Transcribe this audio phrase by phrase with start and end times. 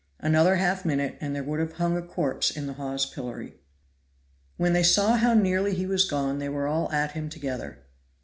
[0.19, 3.59] Another half minute and there would have hung a corpse in the Hawes pillory.
[4.57, 7.83] When they saw how nearly he was gone they were all at him together.